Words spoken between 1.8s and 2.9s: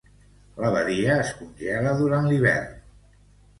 durant l'hivern.